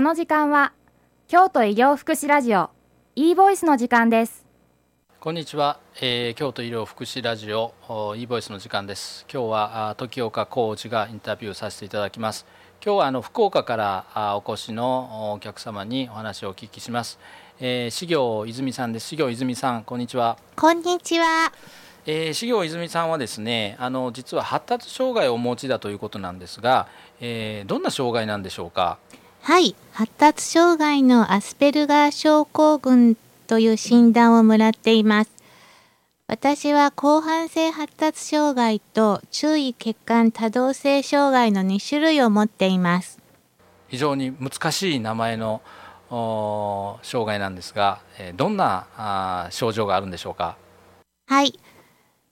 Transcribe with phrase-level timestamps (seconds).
[0.00, 0.72] の時間は
[1.28, 2.70] 京都医療福祉ラジオ
[3.14, 4.44] e ボイスの時間です。
[5.20, 7.72] こんにちは、えー、京都医療福祉ラジオ
[8.16, 9.24] e ボイスの時間です。
[9.32, 12.44] 今日は時岡浩二がインタビューさせていただきます。
[12.84, 17.18] 今日はあの福岡からお越しのお客様にお話をお聞きします、
[17.60, 19.06] えー、資行泉さんです。
[19.06, 20.36] 資行泉さんこんにちは。
[20.56, 21.52] こんにちは。
[22.04, 26.88] えー、資行泉さんはですねあの実は発達障害をお持ちだということなんですが、
[27.20, 28.98] えー、どんな障害なんでしょうか？
[29.46, 29.76] はい。
[29.92, 33.14] 発達障害のアスペルガー症候群
[33.46, 35.30] という診断をもらっています。
[36.26, 43.18] 私は広範性発達障害と注意血管多動性障害の2種類を持っています。
[43.88, 45.60] 非常に難しい名前の
[47.02, 48.00] 障害なんですが
[48.36, 50.56] どんなあ症状があるんでしょうか？
[51.26, 51.52] はい。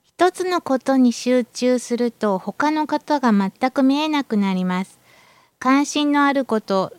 [0.03, 4.97] 一つのことに集中すると他のことが全く見えなくなります。
[5.59, 6.91] 関心のあること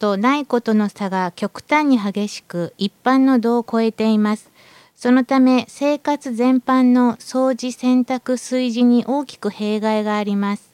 [0.00, 4.50] とないことの差が極端に激しく一般の度を超えています。
[4.96, 10.70] そのため生活全般の掃除洗濯炊事に大きく弊害があります。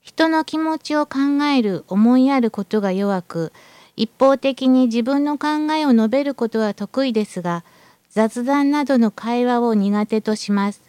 [0.00, 1.18] 人の気持ちを考
[1.56, 3.52] える思いやることが弱く
[3.94, 7.64] 一方的に自分の考えを述べることは得意ですが
[8.10, 10.82] 雑談などの会話を苦手とします。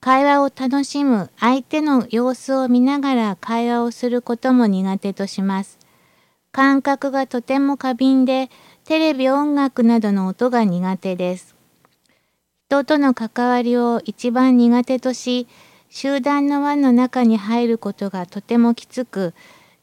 [0.00, 5.87] 会話を楽しむ相手の様子を見ながら会話をすることも苦手とします。
[6.58, 8.50] 感覚がとても過敏で、
[8.84, 11.54] テレビ音楽などの音が苦手です。
[12.66, 15.46] 人との関わりを一番苦手とし、
[15.88, 19.34] 集団の輪の中に入ることがとてもきつく、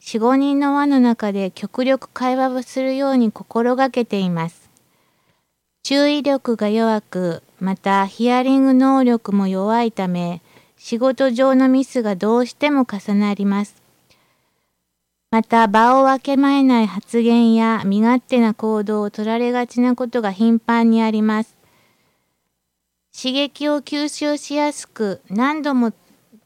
[0.02, 4.68] 4、5人の輪の中で極力会話をするように心がけています。
[5.82, 10.42] 注意力が弱く、またヒアリング能力も弱いため、
[10.76, 13.85] 仕事上のミスがどうしても重なります。
[15.36, 21.58] また場を分けまえない発言や身勝手な行動を取られがちなことが頻繁にあります。
[23.14, 25.92] 刺激を吸収しやすく何度も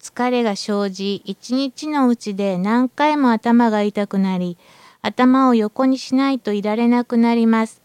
[0.01, 4.59] 疲れが生じ、一日のうちで何回も頭が痛くなり、
[5.03, 7.81] 頭を横にしないといられなくなります。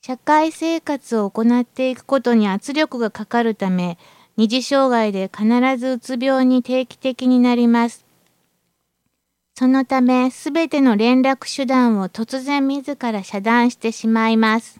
[0.00, 3.98] 社会生活を行っていくことに圧力がかかるため、
[4.36, 8.05] 二次障害で必ずうつ病に定期的になります。
[9.58, 14.78] そのため、すべての連絡手段を突然自ら遮断してしまいます。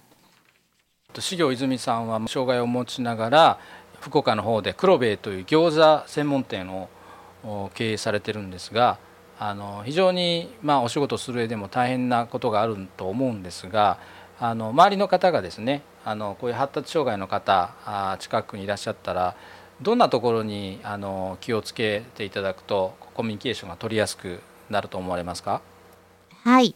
[1.19, 3.59] 資行泉さんは障害を持ちながら、
[4.00, 8.98] 福岡の方で黒兵衛という餃子専門店を経営されてるんですが、
[9.38, 13.98] あの非常にまお仕事する上でも大変なことがあると思うんですが、
[14.38, 19.36] あの周りの方がですねあのこういう発達障害の方近くにいらっしゃったら
[19.81, 24.41] どんなところにあの気をつけていただくとコミュニケーションが取りやすく
[24.71, 25.62] なると思われますか？
[26.44, 26.75] はい。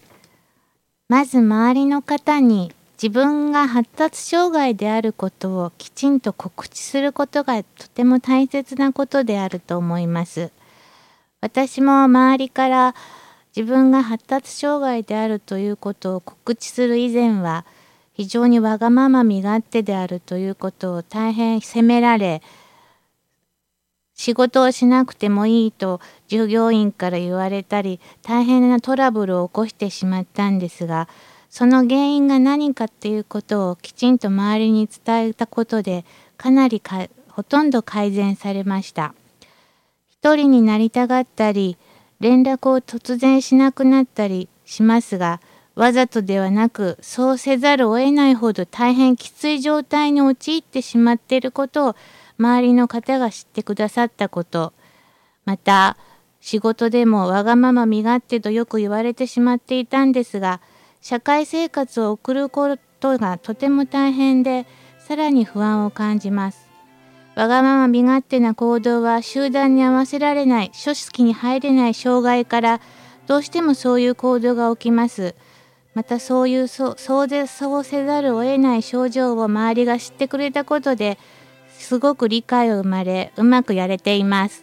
[1.09, 10.53] まず周りの方に自分が発達障害であることをきちんと告知することがとても大切なことであると思います。
[11.41, 12.95] 私も周りから
[13.57, 17.65] 自分が発達障害であるということを告知する以前は
[18.13, 22.43] 非常にわがまま身勝手であるということを大変責められ
[24.21, 25.99] 仕事をしなくてもいいと
[26.29, 31.09] 従業員から言われたり大変なトラブルを起こしてしまったんですが
[31.49, 36.05] その原因が何かっていうことをきちんと周りに伝えたことで
[36.37, 39.15] かなりかほとんど改善されました。
[40.11, 41.79] 一人になりたがったり
[42.21, 45.41] 連絡を突然しなくなったりしますが
[45.75, 51.97] わざとではなくそうせざるを得ないほど大変きつい状態に陥ってしまっていることを
[52.41, 54.73] 周りの方が知ってくださったこと
[55.45, 55.97] また
[56.41, 60.61] 仕事でもわがまま身勝手とよく言われてしまっていたんですが
[61.03, 64.67] 社会生活を送ることがとても大変で
[64.99, 66.71] さらに不安を感じます
[67.37, 72.81] わがまま身勝手な行動は集団に合わせられない、組織に入れない障害から
[73.27, 75.35] どうしてもそういう行動が起きます。
[75.95, 81.19] またそういうそうそうせざるを得ない症状を周りが知ってくれたことで
[81.91, 84.63] すごく理解を生まれうまくやれています。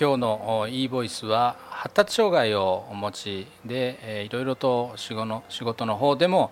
[0.00, 6.50] 今日の e ボイスは発達障害をお持ちで、えー、いろいろと仕事の仕事の方でも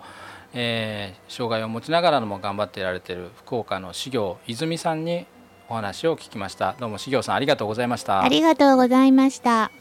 [0.53, 5.25] えー、障害を持ちながらも頑張っていられている福岡の修行泉さんに
[5.67, 6.75] お話を聞きました。
[6.79, 8.21] どうも修行さんありがとうございました。
[8.21, 9.71] ありがとうございました